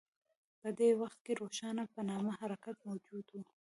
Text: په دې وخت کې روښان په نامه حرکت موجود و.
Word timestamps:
په 0.61 0.69
دې 0.79 0.89
وخت 1.01 1.19
کې 1.25 1.33
روښان 1.41 1.77
په 1.93 1.99
نامه 2.09 2.31
حرکت 2.39 2.77
موجود 2.89 3.25
و. 3.33 3.37